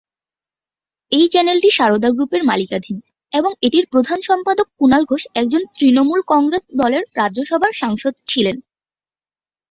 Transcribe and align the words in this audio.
এই 1.11 1.25
চ্যানেলটি 1.27 1.69
সারদা 1.71 2.09
গ্রুপের 2.11 2.41
মালিকানাধীন 2.43 2.97
এবং 3.33 3.51
এটির 3.61 3.85
প্রধান 3.91 4.19
সম্পাদক 4.21 4.67
কুনাল 4.77 5.03
ঘোষ 5.05 5.23
একজন 5.35 5.61
তৃণমূল 5.75 6.19
কংগ্রেস 6.27 6.63
দলের 6.79 7.03
রাজ্যসভার 7.19 7.73
সাংসদ 7.73 8.13
ছিলেন। 8.27 8.57